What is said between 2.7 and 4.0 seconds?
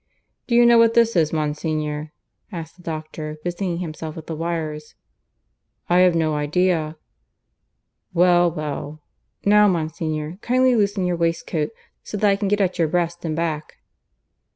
the doctor, busying